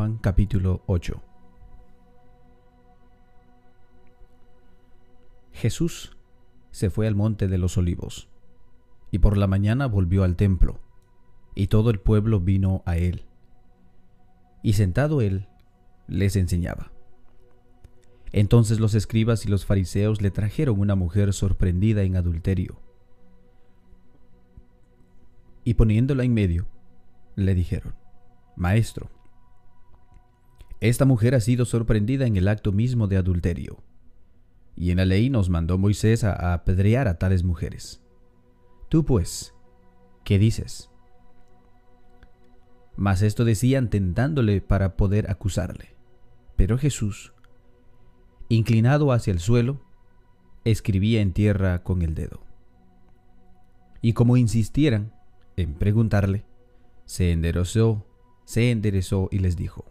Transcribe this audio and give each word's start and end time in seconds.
Capítulo 0.00 0.82
8. 0.86 1.20
Jesús 5.52 6.16
se 6.70 6.88
fue 6.88 7.06
al 7.06 7.14
monte 7.14 7.48
de 7.48 7.58
los 7.58 7.76
olivos, 7.76 8.30
y 9.10 9.18
por 9.18 9.36
la 9.36 9.46
mañana 9.46 9.86
volvió 9.86 10.24
al 10.24 10.36
templo, 10.36 10.80
y 11.54 11.66
todo 11.66 11.90
el 11.90 12.00
pueblo 12.00 12.40
vino 12.40 12.82
a 12.86 12.96
él. 12.96 13.26
Y 14.62 14.72
sentado 14.72 15.20
él, 15.20 15.48
les 16.08 16.34
enseñaba. 16.36 16.92
Entonces 18.32 18.80
los 18.80 18.94
escribas 18.94 19.44
y 19.44 19.48
los 19.48 19.66
fariseos 19.66 20.22
le 20.22 20.30
trajeron 20.30 20.80
una 20.80 20.94
mujer 20.94 21.34
sorprendida 21.34 22.04
en 22.04 22.16
adulterio. 22.16 22.80
Y 25.62 25.74
poniéndola 25.74 26.24
en 26.24 26.32
medio, 26.32 26.68
le 27.36 27.54
dijeron, 27.54 27.94
Maestro, 28.56 29.10
esta 30.80 31.04
mujer 31.04 31.34
ha 31.34 31.40
sido 31.40 31.64
sorprendida 31.64 32.26
en 32.26 32.36
el 32.36 32.48
acto 32.48 32.72
mismo 32.72 33.06
de 33.06 33.18
adulterio, 33.18 33.82
y 34.76 34.90
en 34.90 34.96
la 34.96 35.04
ley 35.04 35.28
nos 35.28 35.50
mandó 35.50 35.76
Moisés 35.76 36.24
a 36.24 36.54
apedrear 36.54 37.06
a 37.06 37.18
tales 37.18 37.44
mujeres. 37.44 38.02
Tú 38.88 39.04
pues, 39.04 39.54
¿qué 40.24 40.38
dices? 40.38 40.90
Mas 42.96 43.22
esto 43.22 43.44
decían 43.44 43.90
tentándole 43.90 44.60
para 44.60 44.96
poder 44.96 45.30
acusarle. 45.30 45.96
Pero 46.56 46.76
Jesús, 46.76 47.32
inclinado 48.48 49.12
hacia 49.12 49.32
el 49.32 49.38
suelo, 49.38 49.80
escribía 50.64 51.20
en 51.20 51.32
tierra 51.32 51.82
con 51.82 52.02
el 52.02 52.14
dedo. 52.14 52.42
Y 54.02 54.12
como 54.14 54.36
insistieran 54.36 55.14
en 55.56 55.74
preguntarle, 55.74 56.44
se 57.04 57.32
enderezó, 57.32 58.06
se 58.44 58.70
enderezó 58.70 59.28
y 59.30 59.38
les 59.38 59.56
dijo, 59.56 59.90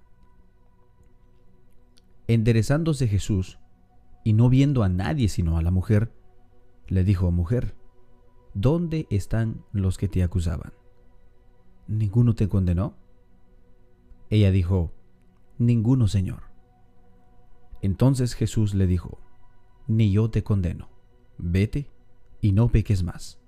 Enderezándose 2.27 3.07
Jesús, 3.07 3.59
y 4.23 4.33
no 4.33 4.49
viendo 4.49 4.83
a 4.83 4.89
nadie 4.89 5.29
sino 5.29 5.57
a 5.57 5.61
la 5.61 5.71
mujer, 5.71 6.11
le 6.87 7.03
dijo, 7.03 7.31
mujer, 7.31 7.75
¿dónde 8.53 9.07
están 9.09 9.63
los 9.71 9.97
que 9.97 10.07
te 10.07 10.23
acusaban? 10.23 10.73
¿Ninguno 11.87 12.35
te 12.35 12.47
condenó? 12.47 12.95
Ella 14.29 14.51
dijo, 14.51 14.93
ninguno, 15.57 16.07
Señor. 16.07 16.43
Entonces 17.81 18.35
Jesús 18.35 18.73
le 18.73 18.87
dijo, 18.87 19.19
ni 19.87 20.11
yo 20.11 20.29
te 20.29 20.43
condeno, 20.43 20.89
vete 21.37 21.89
y 22.39 22.51
no 22.51 22.69
peques 22.69 23.03
más. 23.03 23.39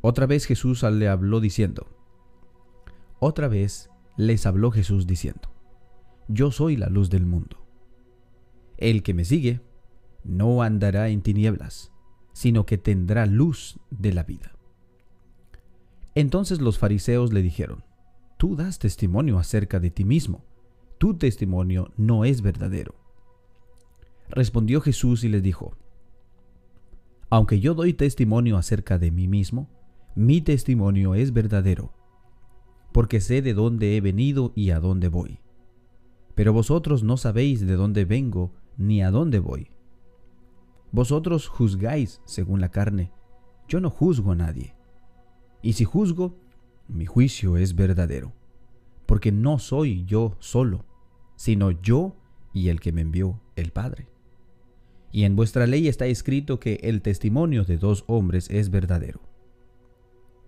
Otra 0.00 0.26
vez 0.26 0.46
Jesús 0.46 0.82
le 0.82 1.08
habló 1.08 1.40
diciendo, 1.40 1.86
otra 3.20 3.46
vez 3.46 3.90
les 4.16 4.46
habló 4.46 4.72
Jesús 4.72 5.06
diciendo, 5.06 5.51
yo 6.28 6.50
soy 6.50 6.76
la 6.76 6.88
luz 6.88 7.10
del 7.10 7.26
mundo. 7.26 7.64
El 8.76 9.02
que 9.02 9.14
me 9.14 9.24
sigue 9.24 9.60
no 10.24 10.62
andará 10.62 11.08
en 11.08 11.22
tinieblas, 11.22 11.92
sino 12.32 12.66
que 12.66 12.78
tendrá 12.78 13.26
luz 13.26 13.78
de 13.90 14.12
la 14.12 14.22
vida. 14.22 14.52
Entonces 16.14 16.60
los 16.60 16.78
fariseos 16.78 17.32
le 17.32 17.42
dijeron, 17.42 17.84
tú 18.36 18.56
das 18.56 18.78
testimonio 18.78 19.38
acerca 19.38 19.80
de 19.80 19.90
ti 19.90 20.04
mismo, 20.04 20.44
tu 20.98 21.14
testimonio 21.14 21.92
no 21.96 22.24
es 22.24 22.42
verdadero. 22.42 22.94
Respondió 24.28 24.80
Jesús 24.80 25.24
y 25.24 25.28
les 25.28 25.42
dijo, 25.42 25.76
aunque 27.30 27.60
yo 27.60 27.74
doy 27.74 27.94
testimonio 27.94 28.58
acerca 28.58 28.98
de 28.98 29.10
mí 29.10 29.26
mismo, 29.26 29.70
mi 30.14 30.42
testimonio 30.42 31.14
es 31.14 31.32
verdadero, 31.32 31.94
porque 32.92 33.20
sé 33.20 33.40
de 33.40 33.54
dónde 33.54 33.96
he 33.96 34.00
venido 34.02 34.52
y 34.54 34.70
a 34.70 34.80
dónde 34.80 35.08
voy. 35.08 35.41
Pero 36.34 36.52
vosotros 36.52 37.02
no 37.02 37.16
sabéis 37.16 37.66
de 37.66 37.74
dónde 37.74 38.04
vengo 38.04 38.52
ni 38.76 39.02
a 39.02 39.10
dónde 39.10 39.38
voy. 39.38 39.70
Vosotros 40.90 41.48
juzgáis 41.48 42.20
según 42.24 42.60
la 42.60 42.70
carne, 42.70 43.12
yo 43.68 43.80
no 43.80 43.90
juzgo 43.90 44.32
a 44.32 44.36
nadie. 44.36 44.74
Y 45.62 45.74
si 45.74 45.84
juzgo, 45.84 46.36
mi 46.88 47.06
juicio 47.06 47.56
es 47.56 47.74
verdadero, 47.74 48.32
porque 49.06 49.32
no 49.32 49.58
soy 49.58 50.04
yo 50.04 50.36
solo, 50.40 50.84
sino 51.36 51.70
yo 51.70 52.16
y 52.52 52.68
el 52.68 52.80
que 52.80 52.92
me 52.92 53.00
envió, 53.00 53.40
el 53.56 53.70
Padre. 53.70 54.08
Y 55.12 55.24
en 55.24 55.36
vuestra 55.36 55.66
ley 55.66 55.88
está 55.88 56.06
escrito 56.06 56.58
que 56.58 56.80
el 56.82 57.02
testimonio 57.02 57.64
de 57.64 57.78
dos 57.78 58.04
hombres 58.06 58.48
es 58.50 58.70
verdadero. 58.70 59.20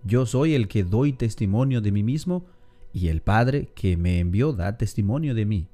Yo 0.03 0.25
soy 0.25 0.53
el 0.53 0.67
que 0.67 0.83
doy 0.83 1.13
testimonio 1.13 1.81
de 1.81 1.91
mí 1.91 2.03
mismo, 2.03 2.45
y 2.93 3.07
el 3.07 3.21
Padre 3.21 3.69
que 3.75 3.97
me 3.97 4.19
envió 4.19 4.53
da 4.53 4.77
testimonio 4.77 5.33
de 5.33 5.45
mí. 5.45 5.67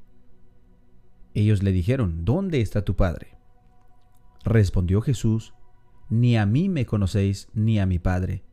Ellos 1.34 1.64
le 1.64 1.72
dijeron, 1.72 2.26
¿dónde 2.26 2.62
está 2.62 2.84
tu 2.84 2.96
Padre? 2.96 3.38
Respondió 4.44 5.02
Jesús, 5.02 5.54
Ni 6.10 6.38
a 6.38 6.46
mí 6.46 6.68
me 6.68 6.86
conocéis, 6.86 7.50
ni 7.54 7.80
a 7.80 7.86
mi 7.86 8.00
Padre. 8.00 8.44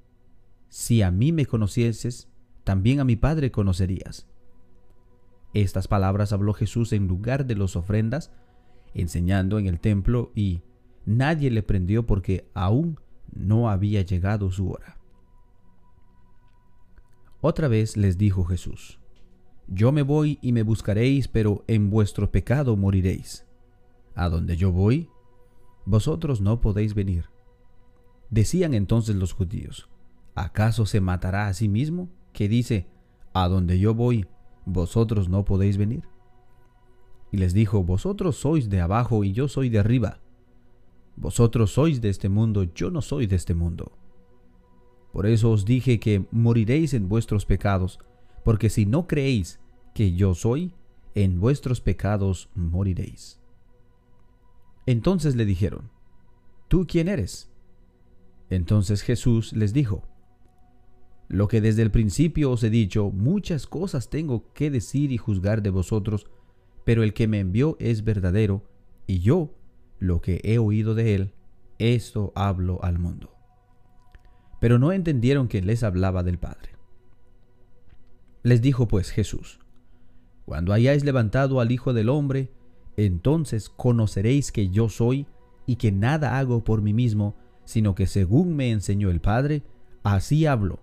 Si 0.68 1.02
a 1.02 1.10
mí 1.10 1.32
me 1.32 1.46
conocieses, 1.46 2.28
también 2.64 3.00
a 3.00 3.04
mi 3.04 3.16
Padre 3.16 3.50
conocerías. 3.50 4.28
Estas 5.54 5.88
palabras 5.88 6.32
habló 6.32 6.52
Jesús 6.52 6.92
en 6.92 7.08
lugar 7.08 7.46
de 7.46 7.56
las 7.56 7.74
ofrendas, 7.74 8.30
enseñando 8.94 9.58
en 9.58 9.66
el 9.66 9.80
templo, 9.80 10.30
y 10.34 10.62
nadie 11.06 11.50
le 11.50 11.62
prendió 11.62 12.06
porque 12.06 12.48
aún 12.54 13.00
no 13.32 13.70
había 13.70 14.02
llegado 14.02 14.50
su 14.52 14.70
hora. 14.70 14.98
Otra 17.40 17.68
vez 17.68 17.96
les 17.96 18.18
dijo 18.18 18.44
Jesús, 18.44 18.98
Yo 19.68 19.92
me 19.92 20.02
voy 20.02 20.38
y 20.40 20.52
me 20.52 20.62
buscaréis, 20.62 21.28
pero 21.28 21.62
en 21.66 21.90
vuestro 21.90 22.30
pecado 22.30 22.76
moriréis. 22.76 23.46
A 24.14 24.30
donde 24.30 24.56
yo 24.56 24.72
voy, 24.72 25.10
vosotros 25.84 26.40
no 26.40 26.60
podéis 26.62 26.94
venir. 26.94 27.26
Decían 28.30 28.72
entonces 28.72 29.16
los 29.16 29.34
judíos, 29.34 29.88
¿acaso 30.34 30.86
se 30.86 31.00
matará 31.00 31.48
a 31.48 31.54
sí 31.54 31.68
mismo? 31.68 32.08
Que 32.32 32.48
dice, 32.48 32.86
A 33.34 33.48
donde 33.48 33.78
yo 33.78 33.94
voy, 33.94 34.26
vosotros 34.64 35.28
no 35.28 35.44
podéis 35.44 35.76
venir. 35.76 36.04
Y 37.30 37.36
les 37.36 37.52
dijo, 37.52 37.84
Vosotros 37.84 38.36
sois 38.36 38.70
de 38.70 38.80
abajo 38.80 39.22
y 39.22 39.32
yo 39.32 39.48
soy 39.48 39.68
de 39.68 39.78
arriba. 39.78 40.20
Vosotros 41.16 41.72
sois 41.72 42.00
de 42.00 42.08
este 42.08 42.30
mundo, 42.30 42.64
yo 42.64 42.90
no 42.90 43.02
soy 43.02 43.26
de 43.26 43.36
este 43.36 43.54
mundo. 43.54 43.92
Por 45.12 45.26
eso 45.26 45.50
os 45.50 45.64
dije 45.64 46.00
que 46.00 46.26
moriréis 46.30 46.94
en 46.94 47.08
vuestros 47.08 47.44
pecados, 47.44 47.98
porque 48.48 48.70
si 48.70 48.86
no 48.86 49.06
creéis 49.06 49.60
que 49.92 50.14
yo 50.14 50.34
soy, 50.34 50.72
en 51.14 51.38
vuestros 51.38 51.82
pecados 51.82 52.48
moriréis. 52.54 53.38
Entonces 54.86 55.36
le 55.36 55.44
dijeron, 55.44 55.90
¿tú 56.66 56.86
quién 56.88 57.08
eres? 57.08 57.50
Entonces 58.48 59.02
Jesús 59.02 59.52
les 59.52 59.74
dijo, 59.74 60.08
Lo 61.28 61.46
que 61.46 61.60
desde 61.60 61.82
el 61.82 61.90
principio 61.90 62.50
os 62.50 62.62
he 62.62 62.70
dicho, 62.70 63.10
muchas 63.10 63.66
cosas 63.66 64.08
tengo 64.08 64.50
que 64.54 64.70
decir 64.70 65.12
y 65.12 65.18
juzgar 65.18 65.60
de 65.60 65.68
vosotros, 65.68 66.26
pero 66.86 67.02
el 67.02 67.12
que 67.12 67.28
me 67.28 67.40
envió 67.40 67.76
es 67.80 68.02
verdadero, 68.02 68.64
y 69.06 69.18
yo, 69.18 69.58
lo 69.98 70.22
que 70.22 70.40
he 70.42 70.56
oído 70.56 70.94
de 70.94 71.14
él, 71.14 71.34
esto 71.78 72.32
hablo 72.34 72.82
al 72.82 72.98
mundo 72.98 73.34
pero 74.58 74.80
no 74.80 74.90
entendieron 74.90 75.46
que 75.46 75.62
les 75.62 75.84
hablaba 75.84 76.24
del 76.24 76.38
Padre. 76.38 76.77
Les 78.42 78.62
dijo 78.62 78.88
pues 78.88 79.10
Jesús, 79.10 79.58
Cuando 80.44 80.72
hayáis 80.72 81.04
levantado 81.04 81.60
al 81.60 81.72
Hijo 81.72 81.92
del 81.92 82.08
Hombre, 82.08 82.50
entonces 82.96 83.68
conoceréis 83.68 84.52
que 84.52 84.70
yo 84.70 84.88
soy 84.88 85.26
y 85.66 85.76
que 85.76 85.92
nada 85.92 86.38
hago 86.38 86.64
por 86.64 86.82
mí 86.82 86.92
mismo, 86.92 87.36
sino 87.64 87.94
que 87.94 88.06
según 88.06 88.56
me 88.56 88.70
enseñó 88.70 89.10
el 89.10 89.20
Padre, 89.20 89.62
así 90.02 90.46
hablo. 90.46 90.80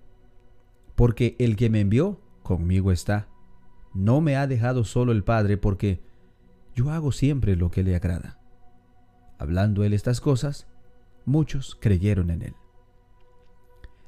Porque 0.95 1.35
el 1.39 1.55
que 1.55 1.69
me 1.69 1.81
envió, 1.81 2.21
conmigo 2.43 2.91
está. 2.91 3.27
No 3.93 4.21
me 4.21 4.35
ha 4.35 4.47
dejado 4.47 4.83
solo 4.83 5.11
el 5.11 5.23
Padre, 5.23 5.57
porque 5.57 6.01
yo 6.75 6.91
hago 6.91 7.11
siempre 7.11 7.55
lo 7.55 7.71
que 7.71 7.83
le 7.83 7.95
agrada. 7.95 8.39
Hablando 9.39 9.83
él 9.83 9.93
estas 9.93 10.21
cosas, 10.21 10.67
muchos 11.25 11.75
creyeron 11.79 12.29
en 12.29 12.41
él. 12.43 12.53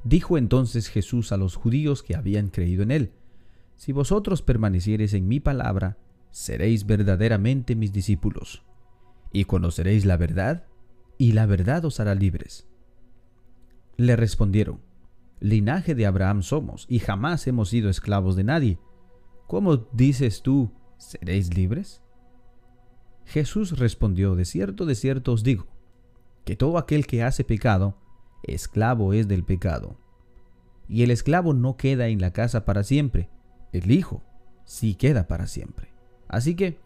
Dijo 0.04 0.38
entonces 0.38 0.88
Jesús 0.88 1.32
a 1.32 1.38
los 1.38 1.56
judíos 1.56 2.04
que 2.04 2.16
habían 2.16 2.50
creído 2.50 2.84
en 2.84 2.92
él, 2.92 3.12
Si 3.78 3.92
vosotros 3.92 4.42
permaneciereis 4.42 5.14
en 5.14 5.28
mi 5.28 5.40
palabra, 5.40 5.98
seréis 6.32 6.86
verdaderamente 6.86 7.76
mis 7.76 7.94
discípulos, 7.94 8.64
y 9.32 9.46
conoceréis 9.46 10.04
la 10.04 10.18
verdad, 10.18 10.66
y 11.18 11.32
la 11.32 11.46
verdad 11.46 11.86
os 11.86 12.00
hará 12.00 12.16
libres. 12.16 12.68
Le 13.96 14.16
respondieron, 14.16 14.82
Linaje 15.40 15.94
de 15.94 16.08
Abraham 16.08 16.42
somos, 16.42 16.88
y 16.90 17.00
jamás 17.00 17.46
hemos 17.46 17.70
sido 17.70 17.90
esclavos 17.90 18.36
de 18.36 18.44
nadie. 18.44 18.80
¿Cómo 19.46 19.78
dices 19.94 20.42
tú, 20.42 20.72
seréis 20.98 21.54
libres? 21.56 22.02
Jesús 23.26 23.78
respondió, 23.78 24.36
De 24.36 24.46
cierto, 24.46 24.86
de 24.86 24.96
cierto 24.96 25.34
os 25.34 25.44
digo, 25.44 25.68
que 26.46 26.56
todo 26.56 26.80
aquel 26.80 27.06
que 27.06 27.22
hace 27.22 27.44
pecado, 27.44 28.00
esclavo 28.42 29.14
es 29.14 29.28
del 29.28 29.44
pecado. 29.44 30.00
Y 30.90 31.04
el 31.04 31.12
esclavo 31.12 31.54
no 31.54 31.78
queda 31.78 32.08
en 32.08 32.22
la 32.22 32.34
casa 32.34 32.66
para 32.66 32.84
siempre, 32.84 33.30
el 33.72 33.92
Hijo 33.92 34.24
sí 34.66 34.96
queda 34.96 35.28
para 35.28 35.48
siempre. 35.48 35.94
Así 36.28 36.56
que, 36.56 36.78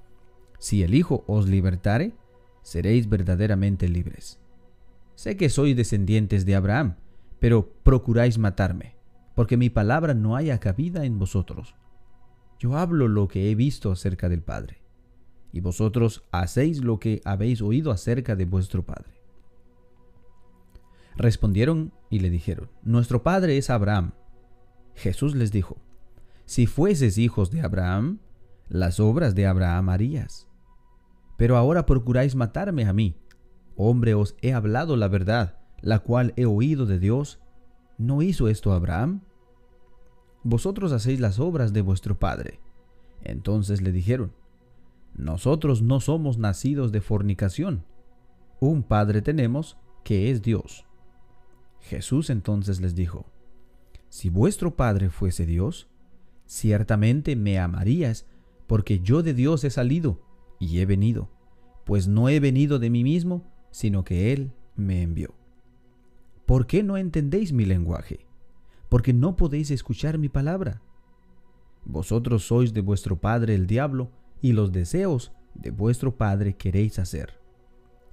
si 0.59 0.83
el 0.83 0.93
Hijo 0.93 1.23
os 1.27 1.47
libertare, 1.47 2.13
seréis 2.61 3.09
verdaderamente 3.09 3.87
libres. 3.87 4.39
Sé 5.15 5.37
que 5.37 5.49
sois 5.49 5.75
descendientes 5.75 6.45
de 6.45 6.55
Abraham, 6.55 6.95
pero 7.39 7.73
procuráis 7.83 8.37
matarme, 8.37 8.95
porque 9.35 9.57
mi 9.57 9.69
palabra 9.69 10.13
no 10.13 10.35
haya 10.35 10.59
cabida 10.59 11.05
en 11.05 11.17
vosotros. 11.19 11.75
Yo 12.59 12.77
hablo 12.77 13.07
lo 13.07 13.27
que 13.27 13.49
he 13.49 13.55
visto 13.55 13.91
acerca 13.91 14.29
del 14.29 14.43
Padre, 14.43 14.81
y 15.51 15.59
vosotros 15.59 16.23
hacéis 16.31 16.83
lo 16.83 16.99
que 16.99 17.21
habéis 17.25 17.61
oído 17.61 17.91
acerca 17.91 18.35
de 18.35 18.45
vuestro 18.45 18.85
Padre. 18.85 19.21
Respondieron 21.15 21.91
y 22.09 22.19
le 22.19 22.29
dijeron, 22.29 22.69
Nuestro 22.83 23.23
Padre 23.23 23.57
es 23.57 23.69
Abraham. 23.69 24.11
Jesús 24.95 25.35
les 25.35 25.51
dijo, 25.51 25.77
Si 26.51 26.67
fueses 26.67 27.17
hijos 27.17 27.49
de 27.49 27.61
Abraham, 27.61 28.19
las 28.67 28.99
obras 28.99 29.35
de 29.35 29.47
Abraham 29.47 29.87
harías. 29.87 30.49
Pero 31.37 31.55
ahora 31.55 31.85
procuráis 31.85 32.35
matarme 32.35 32.83
a 32.83 32.91
mí. 32.91 33.15
Hombre, 33.77 34.15
os 34.15 34.35
he 34.41 34.51
hablado 34.51 34.97
la 34.97 35.07
verdad, 35.07 35.59
la 35.79 35.99
cual 35.99 36.33
he 36.35 36.45
oído 36.45 36.85
de 36.85 36.99
Dios. 36.99 37.39
¿No 37.97 38.21
hizo 38.21 38.49
esto 38.49 38.73
Abraham? 38.73 39.21
Vosotros 40.43 40.91
hacéis 40.91 41.21
las 41.21 41.39
obras 41.39 41.71
de 41.71 41.83
vuestro 41.83 42.19
padre. 42.19 42.59
Entonces 43.21 43.81
le 43.81 43.93
dijeron, 43.93 44.33
Nosotros 45.15 45.81
no 45.81 46.01
somos 46.01 46.37
nacidos 46.37 46.91
de 46.91 46.99
fornicación. 46.99 47.85
Un 48.59 48.83
padre 48.83 49.21
tenemos, 49.21 49.77
que 50.03 50.31
es 50.31 50.41
Dios. 50.41 50.85
Jesús 51.79 52.29
entonces 52.29 52.81
les 52.81 52.93
dijo, 52.93 53.31
Si 54.09 54.29
vuestro 54.29 54.75
padre 54.75 55.09
fuese 55.09 55.45
Dios, 55.45 55.87
ciertamente 56.51 57.37
me 57.37 57.59
amarías 57.59 58.25
porque 58.67 58.99
yo 58.99 59.23
de 59.23 59.33
Dios 59.33 59.63
he 59.63 59.69
salido 59.69 60.21
y 60.59 60.79
he 60.79 60.85
venido, 60.85 61.31
pues 61.85 62.09
no 62.09 62.27
he 62.27 62.41
venido 62.41 62.77
de 62.77 62.89
mí 62.89 63.05
mismo, 63.05 63.49
sino 63.71 64.03
que 64.03 64.33
Él 64.33 64.51
me 64.75 65.01
envió. 65.01 65.33
¿Por 66.45 66.67
qué 66.67 66.83
no 66.83 66.97
entendéis 66.97 67.53
mi 67.53 67.63
lenguaje? 67.63 68.25
Porque 68.89 69.13
no 69.13 69.37
podéis 69.37 69.71
escuchar 69.71 70.17
mi 70.17 70.27
palabra. 70.27 70.81
Vosotros 71.85 72.43
sois 72.43 72.73
de 72.73 72.81
vuestro 72.81 73.21
padre 73.21 73.55
el 73.55 73.65
diablo, 73.65 74.11
y 74.41 74.51
los 74.51 74.73
deseos 74.73 75.31
de 75.53 75.71
vuestro 75.71 76.17
padre 76.17 76.57
queréis 76.57 76.99
hacer. 76.99 77.39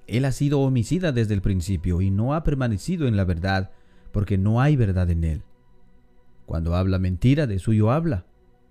Él 0.07 0.23
ha 0.23 0.31
sido 0.31 0.61
homicida 0.61 1.11
desde 1.11 1.33
el 1.33 1.41
principio 1.41 1.99
y 1.99 2.09
no 2.09 2.33
ha 2.33 2.43
permanecido 2.45 3.05
en 3.05 3.17
la 3.17 3.25
verdad, 3.25 3.71
porque 4.13 4.37
no 4.37 4.61
hay 4.61 4.77
verdad 4.77 5.09
en 5.09 5.25
él. 5.25 5.43
Cuando 6.45 6.75
habla 6.75 6.99
mentira, 6.99 7.45
de 7.45 7.59
suyo 7.59 7.91
habla, 7.91 8.25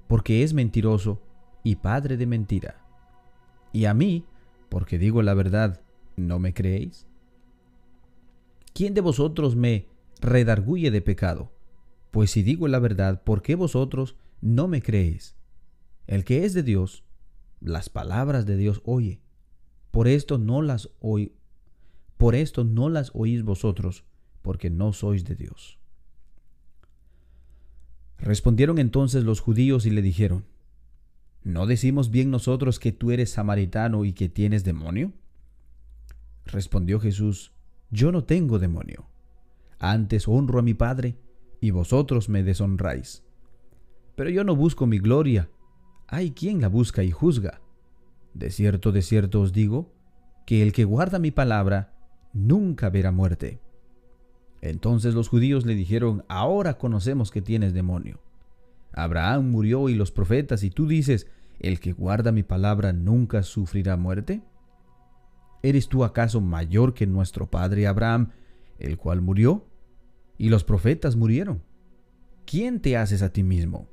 porque 0.09 0.43
es 0.43 0.55
mentiroso 0.55 1.23
y 1.63 1.77
padre 1.77 2.17
de 2.17 2.27
mentira. 2.27 2.85
Y 3.73 3.85
a 3.85 3.95
mí, 3.95 4.25
porque 4.69 4.99
digo 4.99 5.23
la 5.23 5.35
verdad, 5.35 5.81
¿no 6.17 6.39
me 6.39 6.55
creéis? 6.55 7.07
¿Quién 8.75 8.95
de 8.95 9.01
vosotros 9.01 9.55
me 9.55 9.87
redarguye 10.21 10.91
de 10.91 11.03
pecado? 11.03 11.53
Pues 12.11 12.31
si 12.31 12.43
digo 12.43 12.69
la 12.69 12.79
verdad, 12.79 13.23
¿por 13.23 13.43
qué 13.43 13.55
vosotros 13.55 14.17
no 14.41 14.67
me 14.67 14.83
creéis? 14.83 15.37
El 16.07 16.25
que 16.25 16.45
es 16.45 16.55
de 16.55 16.63
Dios, 16.63 17.05
las 17.61 17.91
palabras 17.91 18.47
de 18.47 18.57
Dios 18.57 18.81
oye. 18.85 19.21
Por 19.91 20.09
esto 20.09 20.39
no 20.39 20.63
las 20.63 20.91
oí, 21.01 21.35
por 22.17 22.35
esto 22.35 22.65
no 22.65 22.89
las 22.89 23.11
oís 23.15 23.43
vosotros, 23.43 24.05
porque 24.43 24.71
no 24.71 24.93
sois 24.93 25.25
de 25.25 25.35
Dios. 25.35 25.78
Respondieron 28.19 28.79
entonces 28.79 29.25
los 29.25 29.41
judíos 29.41 29.87
y 29.87 29.91
le 29.91 30.03
dijeron, 30.03 30.45
¿No 31.45 31.67
decimos 31.67 32.11
bien 32.11 32.31
nosotros 32.31 32.79
que 32.79 32.93
tú 32.93 33.11
eres 33.11 33.31
samaritano 33.31 34.05
y 34.05 34.13
que 34.13 34.29
tienes 34.29 34.65
demonio? 34.65 35.13
Respondió 36.45 37.01
Jesús, 37.01 37.53
Yo 37.91 38.13
no 38.13 38.25
tengo 38.25 38.59
demonio. 38.59 39.07
Antes 39.79 40.27
honro 40.27 40.59
a 40.59 40.63
mi 40.63 40.75
Padre, 40.75 41.17
y 41.61 41.71
vosotros 41.71 42.29
me 42.29 42.43
deshonráis. 42.43 43.23
Pero 44.15 44.31
yo 44.31 44.45
no 44.45 44.57
busco 44.57 44.87
mi 44.87 44.99
gloria. 44.99 45.49
Hay 46.09 46.33
quien 46.33 46.61
la 46.61 46.69
busca 46.69 47.05
y 47.05 47.11
juzga. 47.11 47.61
De 48.35 48.51
cierto, 48.51 48.93
de 48.93 49.03
cierto 49.03 49.41
os 49.41 49.53
digo, 49.53 49.93
que 50.47 50.63
el 50.63 50.73
que 50.73 50.85
guarda 50.85 51.19
mi 51.19 51.31
palabra 51.31 51.95
nunca 52.33 52.91
verá 52.91 53.13
muerte. 53.13 53.61
Entonces 54.61 55.15
los 55.15 55.29
judíos 55.29 55.67
le 55.67 55.75
dijeron, 55.75 56.25
Ahora 56.29 56.79
conocemos 56.79 57.31
que 57.31 57.43
tienes 57.43 57.75
demonio. 57.75 58.21
Abraham 58.93 59.51
murió 59.51 59.89
y 59.89 59.95
los 59.95 60.11
profetas, 60.11 60.65
y 60.65 60.71
tú 60.71 60.87
dices, 60.87 61.27
¿el 61.61 61.81
que 61.81 61.93
guarda 61.93 62.33
mi 62.33 62.43
palabra 62.43 62.93
nunca 62.93 63.43
sufrirá 63.43 63.97
muerte? 63.97 64.43
¿Eres 65.63 65.89
tú 65.89 66.05
acaso 66.05 66.41
mayor 66.41 66.95
que 66.95 67.07
nuestro 67.07 67.51
padre 67.51 67.87
Abraham, 67.87 68.31
el 68.79 68.97
cual 68.97 69.21
murió? 69.21 69.67
Y 70.37 70.49
los 70.49 70.65
profetas 70.65 71.17
murieron. 71.17 71.63
¿Quién 72.47 72.81
te 72.81 72.97
haces 72.97 73.23
a 73.23 73.33
ti 73.33 73.43
mismo? 73.43 73.89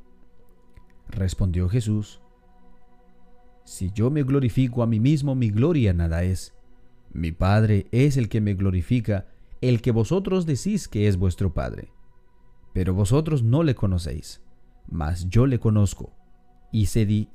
Respondió 1.10 1.70
Jesús, 1.70 2.22
Si 3.64 3.92
yo 3.92 4.12
me 4.12 4.24
glorifico 4.24 4.84
a 4.84 4.88
mí 4.88 5.00
mismo, 5.00 5.36
mi 5.36 5.50
gloria 5.50 5.94
nada 5.94 6.24
es. 6.24 6.54
Mi 7.12 7.32
Padre 7.32 7.88
es 7.92 8.18
el 8.18 8.30
que 8.30 8.42
me 8.42 8.54
glorifica, 8.54 9.28
el 9.62 9.81
que 9.81 9.92
vosotros 9.92 10.46
decís 10.46 10.88
que 10.88 11.07
es 11.07 11.18
vuestro 11.18 11.54
Padre. 11.54 11.92
Pero 12.74 12.94
vosotros 12.94 13.44
no 13.44 13.63
le 13.63 13.75
conocéis 13.75 14.42
mas 14.88 15.30
yo 15.30 15.46
le 15.46 15.60
conozco. 15.60 16.13
Y, 16.72 16.88
se 16.88 17.06
di 17.06 17.30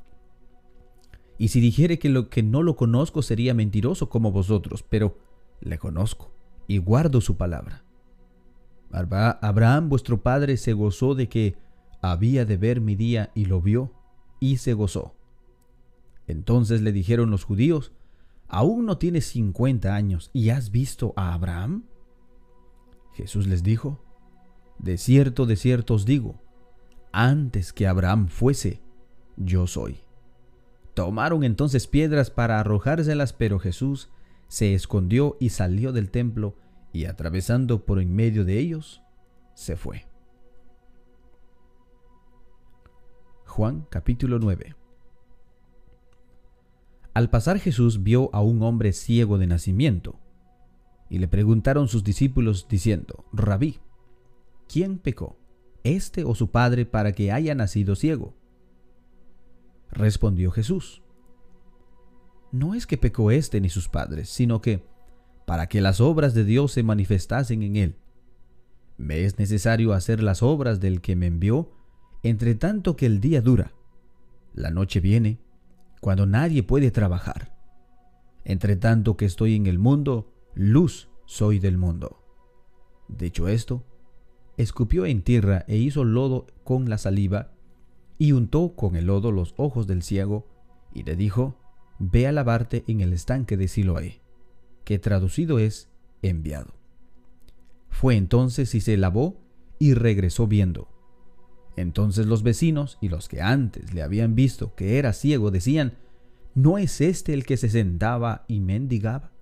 y 1.39 1.49
si 1.49 1.61
dijere 1.61 1.99
que 1.99 2.11
lo 2.11 2.29
que 2.29 2.43
no 2.43 2.63
lo 2.63 2.77
conozco 2.77 3.23
sería 3.23 3.55
mentiroso 3.55 4.11
como 4.11 4.31
vosotros, 4.31 4.83
pero 4.83 5.17
le 5.61 5.79
conozco 5.79 6.35
y 6.67 6.77
guardo 6.77 7.23
su 7.23 7.37
palabra. 7.37 7.83
Abraham 8.93 9.89
vuestro 9.89 10.23
padre 10.23 10.59
se 10.59 10.75
gozó 10.75 11.15
de 11.15 11.29
que 11.29 11.57
había 12.03 12.45
de 12.45 12.59
ver 12.59 12.81
mi 12.83 12.95
día 12.95 13.31
y 13.35 13.47
lo 13.47 13.63
vio 13.63 13.93
y 14.39 14.59
se 14.59 14.75
gozó. 14.75 15.15
Entonces 16.27 16.83
le 16.83 16.93
dijeron 16.93 17.31
los 17.31 17.45
judíos, 17.45 17.93
¿aún 18.47 18.85
no 18.85 18.99
tienes 18.99 19.27
cincuenta 19.27 19.95
años 19.95 20.31
y 20.35 20.51
has 20.51 20.71
visto 20.71 21.15
a 21.17 21.33
Abraham? 21.33 21.85
Jesús 23.21 23.47
les 23.47 23.63
dijo, 23.63 24.03
De 24.79 24.97
cierto, 24.97 25.45
de 25.45 25.57
cierto 25.57 25.95
os 25.95 26.07
digo, 26.07 26.41
antes 27.13 27.75
que 27.75 27.87
Abraham 27.87 28.29
fuese, 28.29 28.81
yo 29.37 29.67
soy. 29.67 30.01
Tomaron 30.95 31.45
entonces 31.45 31.87
piedras 31.87 32.31
para 32.31 32.61
arrojárselas, 32.61 33.35
pero 33.35 33.59
Jesús 33.59 34.11
se 34.49 34.75
escondió 34.75 35.37
y 35.39 35.51
salió 35.51 35.93
del 35.93 36.11
templo 36.11 36.57
y 36.93 37.05
atravesando 37.05 37.85
por 37.85 38.01
en 38.01 38.15
medio 38.15 38.45
de 38.45 38.59
ellos, 38.59 39.03
se 39.55 39.77
fue. 39.77 40.07
Juan 43.45 43.87
capítulo 43.91 44.39
9 44.39 44.75
Al 47.13 47.29
pasar 47.29 47.59
Jesús 47.59 48.03
vio 48.03 48.31
a 48.33 48.41
un 48.41 48.63
hombre 48.63 48.93
ciego 48.95 49.37
de 49.37 49.47
nacimiento, 49.47 50.19
y 51.11 51.19
le 51.19 51.29
preguntaron 51.29 51.89
sus 51.89 52.03
discípulos 52.03 52.67
diciendo, 52.69 53.27
Rabí, 53.33 53.81
¿quién 54.67 54.99
pecó? 54.99 55.41
este 55.85 56.25
o 56.25 56.35
su 56.35 56.51
padre 56.51 56.87
para 56.87 57.13
que 57.13 57.33
haya 57.33 57.55
nacido 57.55 57.97
ciego? 57.97 58.35
Respondió 59.91 60.51
Jesús, 60.51 61.03
no 62.53 62.75
es 62.75 62.87
que 62.87 62.97
pecó 62.97 63.31
este 63.31 63.61
ni 63.61 63.69
sus 63.69 63.89
padres, 63.89 64.29
sino 64.29 64.61
que 64.61 64.85
para 65.47 65.69
que 65.69 65.81
las 65.81 66.01
obras 66.01 66.35
de 66.35 66.45
Dios 66.45 66.73
se 66.73 66.83
manifestasen 66.83 67.63
en 67.63 67.77
él. 67.77 67.97
Me 68.97 69.25
es 69.25 69.39
necesario 69.39 69.93
hacer 69.93 70.23
las 70.23 70.43
obras 70.43 70.81
del 70.81 71.01
que 71.01 71.17
me 71.17 71.27
envió, 71.27 71.73
entre 72.23 72.55
tanto 72.55 72.97
que 72.97 73.07
el 73.07 73.21
día 73.21 73.41
dura. 73.41 73.73
La 74.53 74.71
noche 74.71 75.01
viene, 75.01 75.41
cuando 76.01 76.27
nadie 76.27 76.63
puede 76.63 76.91
trabajar. 76.91 77.57
Entre 78.45 78.77
tanto 78.77 79.17
que 79.17 79.25
estoy 79.25 79.57
en 79.57 79.67
el 79.67 79.79
mundo, 79.79 80.33
luz 80.55 81.09
soy 81.27 81.59
del 81.59 81.79
mundo. 81.79 82.23
Dicho 83.09 83.49
esto, 83.49 83.85
escupió 84.57 85.07
en 85.07 85.23
tierra 85.23 85.65
e 85.69 85.77
hizo 85.77 86.05
lodo 86.05 86.47
con 86.65 86.89
la 86.89 86.99
saliva, 86.99 87.53
y 88.19 88.33
untó 88.33 88.75
con 88.75 88.97
el 88.97 89.07
lodo 89.07 89.33
los 89.33 89.55
ojos 89.57 89.87
del 89.87 90.03
ciego, 90.03 90.47
y 90.93 91.05
le 91.05 91.17
dijo, 91.17 91.57
Ve 91.99 92.27
a 92.27 92.33
lavarte 92.33 92.85
en 92.87 93.01
el 93.01 93.13
estanque 93.13 93.57
de 93.57 93.69
Siloé, 93.69 94.23
que 94.85 94.99
traducido 94.99 95.59
es 95.59 95.91
enviado. 96.23 96.75
Fue 97.91 98.17
entonces 98.17 98.75
y 98.75 98.81
se 98.81 98.97
lavó 98.97 99.41
y 99.79 99.95
regresó 99.95 100.47
viendo. 100.47 100.89
Entonces 101.77 102.27
los 102.27 102.43
vecinos 102.43 102.99
y 103.01 103.09
los 103.09 103.29
que 103.29 103.43
antes 103.43 103.95
le 103.95 104.03
habían 104.03 104.35
visto 104.35 104.75
que 104.75 104.99
era 104.99 105.13
ciego 105.13 105.51
decían, 105.51 105.99
¿no 106.55 106.79
es 106.79 107.01
este 107.01 107.35
el 107.35 107.45
que 107.45 107.57
se 107.57 107.69
sentaba 107.69 108.45
y 108.49 108.61
mendigaba? 108.61 109.33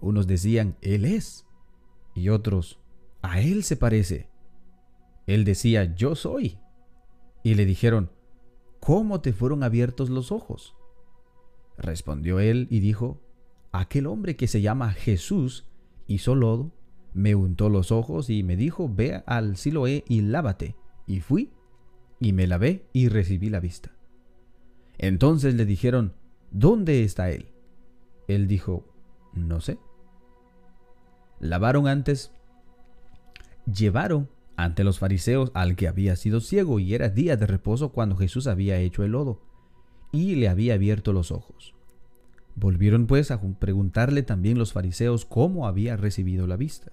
Unos 0.00 0.26
decían, 0.26 0.76
Él 0.80 1.04
es, 1.04 1.46
y 2.14 2.28
otros, 2.28 2.80
a 3.22 3.40
Él 3.40 3.64
se 3.64 3.76
parece. 3.76 4.28
Él 5.26 5.44
decía, 5.44 5.94
Yo 5.94 6.14
soy. 6.14 6.58
Y 7.42 7.54
le 7.54 7.64
dijeron, 7.64 8.10
¿cómo 8.80 9.20
te 9.20 9.32
fueron 9.32 9.62
abiertos 9.62 10.10
los 10.10 10.32
ojos? 10.32 10.74
Respondió 11.78 12.40
él 12.40 12.66
y 12.70 12.80
dijo, 12.80 13.20
aquel 13.72 14.06
hombre 14.06 14.36
que 14.36 14.46
se 14.46 14.60
llama 14.62 14.92
Jesús 14.92 15.68
hizo 16.06 16.34
lodo, 16.34 16.72
me 17.12 17.34
untó 17.34 17.68
los 17.68 17.92
ojos 17.92 18.30
y 18.30 18.42
me 18.42 18.56
dijo, 18.56 18.88
ve 18.92 19.22
al 19.26 19.56
Siloé 19.56 20.04
y 20.08 20.20
lávate. 20.22 20.76
Y 21.06 21.20
fui, 21.20 21.52
y 22.20 22.32
me 22.32 22.46
lavé 22.46 22.86
y 22.92 23.08
recibí 23.08 23.48
la 23.48 23.60
vista. 23.60 23.92
Entonces 24.98 25.54
le 25.54 25.66
dijeron, 25.66 26.14
¿dónde 26.50 27.04
está 27.04 27.30
él? 27.30 27.52
Él 28.28 28.48
dijo, 28.48 28.86
no 29.36 29.60
sé. 29.60 29.78
Lavaron 31.38 31.86
antes, 31.86 32.32
llevaron 33.70 34.28
ante 34.56 34.84
los 34.84 34.98
fariseos 34.98 35.50
al 35.54 35.76
que 35.76 35.86
había 35.86 36.16
sido 36.16 36.40
ciego 36.40 36.78
y 36.78 36.94
era 36.94 37.10
día 37.10 37.36
de 37.36 37.46
reposo 37.46 37.92
cuando 37.92 38.16
Jesús 38.16 38.46
había 38.46 38.78
hecho 38.78 39.04
el 39.04 39.12
lodo 39.12 39.42
y 40.12 40.36
le 40.36 40.48
había 40.48 40.74
abierto 40.74 41.12
los 41.12 41.30
ojos. 41.30 41.74
Volvieron 42.54 43.06
pues 43.06 43.30
a 43.30 43.40
preguntarle 43.58 44.22
también 44.22 44.58
los 44.58 44.72
fariseos 44.72 45.26
cómo 45.26 45.66
había 45.66 45.96
recibido 45.96 46.46
la 46.46 46.56
vista. 46.56 46.92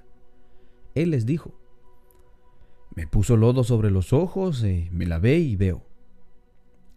Él 0.94 1.12
les 1.12 1.26
dijo, 1.26 1.58
me 2.96 3.08
puso 3.08 3.38
lodo 3.38 3.64
sobre 3.64 3.90
los 3.90 4.12
ojos, 4.12 4.62
eh, 4.64 4.90
me 4.92 5.06
lavé 5.06 5.40
y 5.40 5.56
veo. 5.56 5.86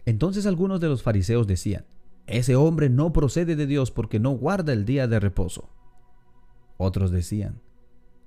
Entonces 0.04 0.46
algunos 0.46 0.80
de 0.80 0.88
los 0.88 1.02
fariseos 1.02 1.46
decían, 1.46 1.86
ese 2.26 2.56
hombre 2.56 2.90
no 2.90 3.12
procede 3.12 3.56
de 3.56 3.66
Dios 3.66 3.90
porque 3.90 4.18
no 4.18 4.30
guarda 4.32 4.72
el 4.72 4.84
día 4.84 5.06
de 5.06 5.20
reposo. 5.20 5.70
Otros 6.76 7.10
decían, 7.10 7.60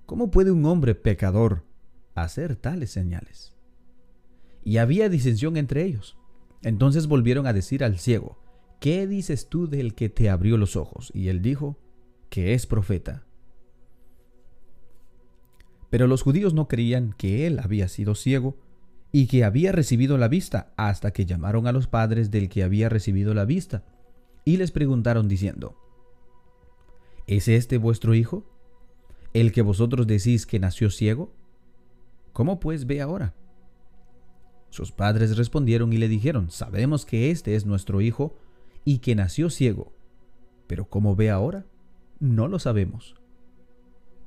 ¿cómo 0.05 0.31
puede 0.31 0.51
un 0.51 0.65
hombre 0.65 0.95
pecador 0.95 1.65
hacer 2.15 2.55
tales 2.55 2.91
señales? 2.91 3.55
Y 4.63 4.77
había 4.77 5.09
disensión 5.09 5.57
entre 5.57 5.83
ellos. 5.83 6.17
Entonces 6.61 7.07
volvieron 7.07 7.47
a 7.47 7.53
decir 7.53 7.83
al 7.83 7.99
ciego, 7.99 8.39
¿qué 8.79 9.07
dices 9.07 9.47
tú 9.49 9.67
del 9.67 9.95
que 9.95 10.09
te 10.09 10.29
abrió 10.29 10.57
los 10.57 10.75
ojos? 10.75 11.11
Y 11.13 11.27
él 11.27 11.41
dijo, 11.41 11.77
que 12.29 12.53
es 12.53 12.65
profeta. 12.65 13.25
Pero 15.89 16.07
los 16.07 16.21
judíos 16.21 16.53
no 16.53 16.67
creían 16.67 17.13
que 17.13 17.47
él 17.47 17.59
había 17.59 17.87
sido 17.87 18.15
ciego 18.15 18.57
y 19.11 19.27
que 19.27 19.43
había 19.43 19.71
recibido 19.71 20.17
la 20.17 20.27
vista 20.27 20.71
hasta 20.77 21.11
que 21.11 21.25
llamaron 21.25 21.67
a 21.67 21.71
los 21.71 21.87
padres 21.87 22.31
del 22.31 22.49
que 22.49 22.63
había 22.63 22.89
recibido 22.89 23.33
la 23.33 23.45
vista 23.45 23.83
y 24.45 24.57
les 24.57 24.71
preguntaron 24.71 25.27
diciendo, 25.27 25.75
¿es 27.27 27.47
este 27.47 27.77
vuestro 27.77 28.15
hijo? 28.15 28.45
¿El 29.33 29.51
que 29.51 29.61
vosotros 29.61 30.07
decís 30.07 30.45
que 30.45 30.59
nació 30.59 30.89
ciego? 30.89 31.33
¿Cómo 32.33 32.59
pues 32.59 32.85
ve 32.85 33.01
ahora? 33.01 33.35
Sus 34.69 34.91
padres 34.91 35.37
respondieron 35.37 35.91
y 35.93 35.97
le 35.97 36.07
dijeron, 36.07 36.51
sabemos 36.51 37.05
que 37.05 37.31
este 37.31 37.55
es 37.55 37.65
nuestro 37.65 38.01
hijo 38.01 38.37
y 38.85 38.99
que 38.99 39.15
nació 39.15 39.49
ciego, 39.49 39.93
pero 40.67 40.89
¿cómo 40.89 41.15
ve 41.15 41.29
ahora? 41.29 41.65
No 42.19 42.47
lo 42.47 42.59
sabemos. 42.59 43.15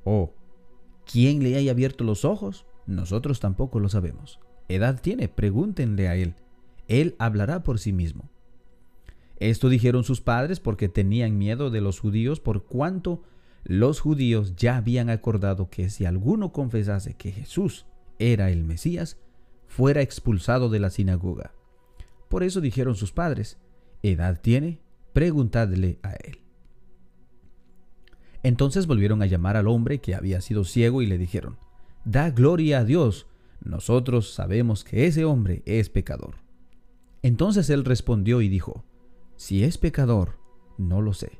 Oh, 0.05 0.35
¿quién 1.11 1.43
le 1.43 1.57
haya 1.57 1.71
abierto 1.71 2.05
los 2.05 2.25
ojos? 2.25 2.67
Nosotros 2.87 3.39
tampoco 3.39 3.79
lo 3.79 3.89
sabemos. 3.89 4.41
¿Edad 4.69 5.01
tiene? 5.01 5.29
Pregúntenle 5.29 6.09
a 6.09 6.17
él. 6.17 6.35
Él 6.89 7.15
hablará 7.19 7.63
por 7.63 7.79
sí 7.79 7.93
mismo. 7.93 8.29
Esto 9.39 9.69
dijeron 9.69 10.05
sus 10.05 10.21
padres 10.21 10.61
porque 10.61 10.89
tenían 10.89 11.39
miedo 11.39 11.71
de 11.71 11.81
los 11.81 11.99
judíos 11.99 12.41
por 12.41 12.65
cuanto 12.65 13.23
los 13.65 14.01
judíos 14.01 14.55
ya 14.57 14.77
habían 14.77 15.11
acordado 15.11 15.69
que 15.71 15.91
si 15.91 16.05
alguno 16.05 16.53
confesase 16.53 17.15
que 17.15 17.33
Jesús 17.33 17.87
era 18.19 18.51
el 18.51 18.65
Mesías, 18.65 19.19
fuera 19.67 20.03
expulsado 20.03 20.69
de 20.69 20.81
la 20.81 20.91
sinagoga. 20.91 21.55
Por 22.29 22.43
eso 22.43 22.61
dijeron 22.61 22.95
sus 22.95 23.13
padres, 23.13 23.59
¿edad 24.03 24.41
tiene? 24.41 24.81
Preguntadle 25.13 25.99
a 26.03 26.13
él. 26.13 26.39
Entonces 28.43 28.87
volvieron 28.87 29.23
a 29.23 29.27
llamar 29.27 29.57
al 29.57 29.69
hombre 29.69 30.01
que 30.01 30.15
había 30.15 30.41
sido 30.41 30.65
ciego 30.65 31.03
y 31.03 31.07
le 31.07 31.19
dijeron, 31.19 31.57
Da 32.05 32.31
gloria 32.31 32.81
a 32.81 32.85
Dios, 32.85 33.27
nosotros 33.65 34.35
sabemos 34.35 34.85
que 34.85 35.07
ese 35.07 35.25
hombre 35.25 35.63
es 35.67 35.89
pecador. 35.89 36.37
Entonces 37.23 37.71
él 37.71 37.85
respondió 37.85 38.41
y 38.41 38.49
dijo, 38.49 38.85
Si 39.37 39.63
es 39.65 39.79
pecador, 39.79 40.39
no 40.79 41.01
lo 41.01 41.13
sé. 41.13 41.39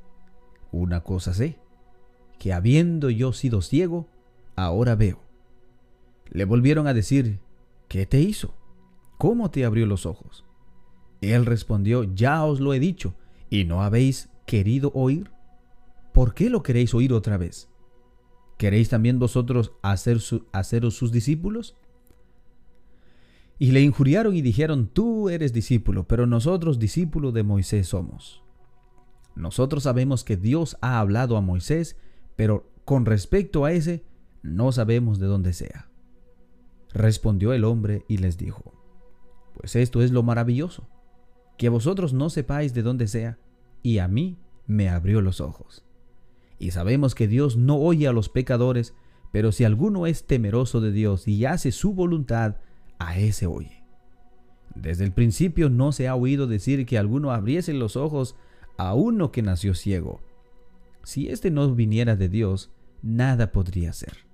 Una 0.71 1.01
cosa 1.01 1.33
sé, 1.33 1.59
que 2.39 2.53
habiendo 2.53 3.09
yo 3.09 3.33
sido 3.33 3.61
ciego, 3.61 4.07
ahora 4.55 4.95
veo. 4.95 5.19
Le 6.29 6.45
volvieron 6.45 6.87
a 6.87 6.93
decir, 6.93 7.39
¿qué 7.87 8.05
te 8.05 8.21
hizo? 8.21 8.55
¿Cómo 9.17 9.51
te 9.51 9.65
abrió 9.65 9.85
los 9.85 10.05
ojos? 10.05 10.45
Él 11.21 11.45
respondió, 11.45 12.03
ya 12.03 12.43
os 12.43 12.59
lo 12.59 12.73
he 12.73 12.79
dicho, 12.79 13.15
y 13.49 13.65
no 13.65 13.83
habéis 13.83 14.29
querido 14.45 14.91
oír. 14.95 15.29
¿Por 16.13 16.33
qué 16.33 16.49
lo 16.49 16.63
queréis 16.63 16.93
oír 16.93 17.13
otra 17.13 17.37
vez? 17.37 17.69
¿Queréis 18.57 18.89
también 18.89 19.19
vosotros 19.19 19.73
hacer 19.81 20.19
haceros 20.51 20.95
sus 20.95 21.11
discípulos? 21.11 21.75
Y 23.63 23.71
le 23.71 23.79
injuriaron 23.79 24.35
y 24.35 24.41
dijeron, 24.41 24.89
tú 24.91 25.29
eres 25.29 25.53
discípulo, 25.53 26.05
pero 26.05 26.27
nosotros 26.27 26.79
discípulos 26.79 27.33
de 27.33 27.43
Moisés 27.43 27.87
somos. 27.87 28.43
Nosotros 29.37 29.83
sabemos 29.83 30.25
que 30.25 30.35
Dios 30.35 30.75
ha 30.81 30.99
hablado 30.99 31.37
a 31.37 31.41
Moisés, 31.41 31.95
pero 32.35 32.69
con 32.83 33.05
respecto 33.05 33.63
a 33.63 33.71
ese, 33.71 34.03
no 34.41 34.73
sabemos 34.73 35.17
de 35.17 35.27
dónde 35.27 35.53
sea. 35.53 35.87
Respondió 36.91 37.53
el 37.53 37.63
hombre 37.63 38.03
y 38.09 38.17
les 38.17 38.37
dijo, 38.37 38.73
Pues 39.53 39.77
esto 39.77 40.01
es 40.01 40.11
lo 40.11 40.23
maravilloso, 40.23 40.89
que 41.57 41.69
vosotros 41.69 42.11
no 42.11 42.29
sepáis 42.29 42.73
de 42.73 42.81
dónde 42.81 43.07
sea, 43.07 43.37
y 43.81 43.99
a 43.99 44.09
mí 44.09 44.39
me 44.67 44.89
abrió 44.89 45.21
los 45.21 45.39
ojos. 45.39 45.85
Y 46.59 46.71
sabemos 46.71 47.15
que 47.15 47.29
Dios 47.29 47.55
no 47.55 47.77
oye 47.77 48.09
a 48.09 48.11
los 48.11 48.27
pecadores, 48.27 48.93
pero 49.31 49.53
si 49.53 49.63
alguno 49.63 50.05
es 50.05 50.27
temeroso 50.27 50.81
de 50.81 50.91
Dios 50.91 51.29
y 51.29 51.45
hace 51.45 51.71
su 51.71 51.93
voluntad, 51.93 52.57
a 52.99 53.17
ese 53.17 53.47
oye. 53.47 53.83
Desde 54.75 55.03
el 55.03 55.11
principio 55.11 55.69
no 55.69 55.91
se 55.91 56.07
ha 56.07 56.15
oído 56.15 56.47
decir 56.47 56.85
que 56.85 56.97
alguno 56.97 57.31
abriese 57.31 57.73
los 57.73 57.95
ojos 57.95 58.35
a 58.77 58.93
uno 58.93 59.31
que 59.31 59.41
nació 59.41 59.75
ciego. 59.75 60.21
Si 61.03 61.29
éste 61.29 61.51
no 61.51 61.73
viniera 61.75 62.15
de 62.15 62.29
Dios, 62.29 62.71
nada 63.01 63.51
podría 63.51 63.93
ser. 63.93 64.25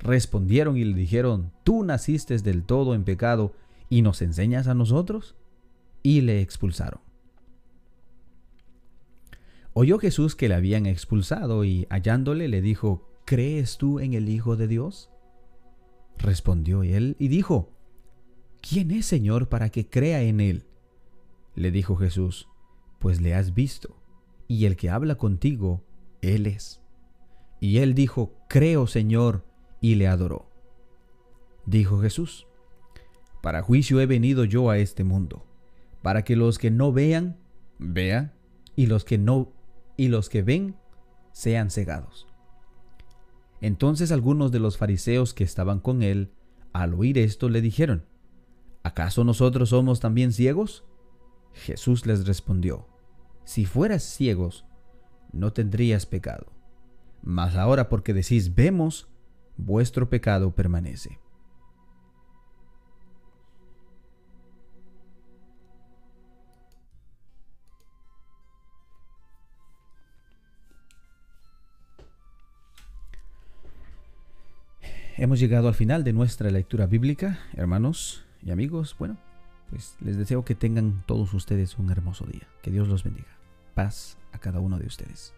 Respondieron 0.00 0.76
y 0.76 0.84
le 0.84 0.94
dijeron, 0.94 1.52
¿tú 1.64 1.82
naciste 1.82 2.36
del 2.38 2.64
todo 2.64 2.94
en 2.94 3.04
pecado 3.04 3.54
y 3.88 4.02
nos 4.02 4.22
enseñas 4.22 4.68
a 4.68 4.74
nosotros? 4.74 5.34
Y 6.02 6.20
le 6.20 6.40
expulsaron. 6.40 7.00
Oyó 9.72 9.98
Jesús 9.98 10.36
que 10.36 10.48
le 10.48 10.54
habían 10.54 10.86
expulsado 10.86 11.64
y 11.64 11.86
hallándole 11.90 12.46
le 12.46 12.60
dijo, 12.60 13.08
¿crees 13.24 13.76
tú 13.76 13.98
en 13.98 14.14
el 14.14 14.28
Hijo 14.28 14.56
de 14.56 14.68
Dios? 14.68 15.10
Respondió 16.18 16.84
él 16.84 17.16
y 17.18 17.26
dijo, 17.26 17.73
¿quién 18.66 18.90
es 18.90 19.06
Señor 19.06 19.48
para 19.48 19.68
que 19.68 19.88
crea 19.88 20.22
en 20.22 20.40
él? 20.40 20.64
Le 21.54 21.70
dijo 21.70 21.96
Jesús, 21.96 22.48
pues 22.98 23.20
le 23.20 23.34
has 23.34 23.54
visto, 23.54 23.96
y 24.48 24.64
el 24.64 24.76
que 24.76 24.90
habla 24.90 25.16
contigo, 25.16 25.84
él 26.22 26.46
es. 26.46 26.80
Y 27.60 27.78
él 27.78 27.94
dijo, 27.94 28.32
creo 28.48 28.86
Señor, 28.86 29.44
y 29.80 29.96
le 29.96 30.08
adoró. 30.08 30.50
Dijo 31.66 32.00
Jesús, 32.00 32.46
para 33.42 33.62
juicio 33.62 34.00
he 34.00 34.06
venido 34.06 34.44
yo 34.44 34.70
a 34.70 34.78
este 34.78 35.04
mundo, 35.04 35.46
para 36.02 36.24
que 36.24 36.34
los 36.34 36.58
que 36.58 36.70
no 36.70 36.92
vean, 36.92 37.36
vean, 37.78 38.32
y 38.76 38.86
los 38.86 39.04
que 39.04 39.18
no 39.18 39.52
y 39.96 40.08
los 40.08 40.28
que 40.28 40.42
ven 40.42 40.76
sean 41.32 41.70
cegados. 41.70 42.26
Entonces 43.60 44.10
algunos 44.10 44.50
de 44.50 44.58
los 44.58 44.78
fariseos 44.78 45.34
que 45.34 45.44
estaban 45.44 45.80
con 45.80 46.02
él, 46.02 46.32
al 46.72 46.94
oír 46.94 47.18
esto, 47.18 47.48
le 47.48 47.60
dijeron, 47.60 48.04
¿acaso 48.84 49.24
nosotros 49.24 49.70
somos 49.70 49.98
también 49.98 50.32
ciegos? 50.32 50.84
Jesús 51.52 52.06
les 52.06 52.26
respondió, 52.26 52.86
si 53.44 53.64
fueras 53.64 54.02
ciegos, 54.02 54.64
no 55.32 55.52
tendrías 55.52 56.06
pecado. 56.06 56.52
Mas 57.22 57.56
ahora 57.56 57.88
porque 57.88 58.14
decís 58.14 58.54
vemos, 58.54 59.08
vuestro 59.56 60.08
pecado 60.08 60.54
permanece. 60.54 61.18
Hemos 75.16 75.38
llegado 75.38 75.68
al 75.68 75.74
final 75.74 76.02
de 76.02 76.12
nuestra 76.12 76.50
lectura 76.50 76.86
bíblica, 76.86 77.38
hermanos 77.52 78.23
y 78.44 78.50
amigos. 78.50 78.96
Bueno, 78.98 79.16
pues 79.70 79.96
les 80.00 80.16
deseo 80.16 80.44
que 80.44 80.54
tengan 80.54 81.02
todos 81.06 81.32
ustedes 81.34 81.78
un 81.78 81.90
hermoso 81.90 82.26
día. 82.26 82.46
Que 82.62 82.70
Dios 82.70 82.88
los 82.88 83.04
bendiga. 83.04 83.38
Paz 83.74 84.18
a 84.32 84.38
cada 84.38 84.60
uno 84.60 84.78
de 84.78 84.86
ustedes. 84.86 85.34